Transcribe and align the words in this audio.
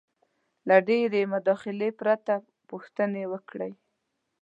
-له 0.03 0.77
ډېرې 0.89 1.21
مداخلې 1.33 1.89
پرته 1.99 2.33
پوښتنې 2.69 3.23
وکړئ: 3.31 3.71